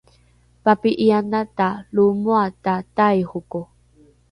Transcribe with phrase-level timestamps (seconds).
[0.63, 3.59] papi’ianata lo moata taihoko?